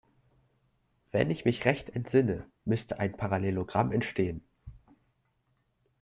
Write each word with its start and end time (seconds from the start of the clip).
Wenn 1.11 1.29
ich 1.29 1.45
mich 1.45 1.63
recht 1.63 1.89
entsinne, 1.91 2.43
müsste 2.65 2.97
ein 2.97 3.15
Parallelogramm 3.15 3.91
entstehen. 3.91 4.43